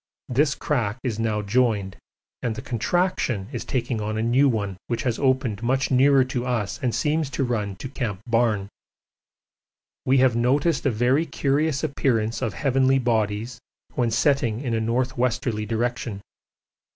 [0.29, 1.95] This crack is now joined,
[2.41, 6.43] and the contraction is taking on a new one which has opened much nearer to
[6.43, 8.17] us and seems to run to C.
[8.25, 8.67] Barne.
[10.03, 13.59] We have noticed a very curious appearance of heavenly bodies
[13.93, 16.21] when setting in a north westerly direction.